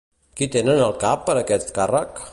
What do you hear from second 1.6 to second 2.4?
càrrec?